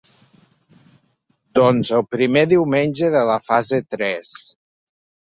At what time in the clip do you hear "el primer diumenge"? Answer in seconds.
1.97-3.09